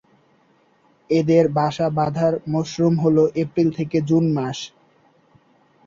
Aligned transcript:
এদের 1.09 1.45
বাসা 1.57 1.87
বাধার 1.97 2.33
মরসুম 2.47 2.93
হল 3.03 3.17
এপ্রিল 3.43 3.69
থেকে 3.77 3.97
জুন 4.09 4.25
মাস। 4.37 4.57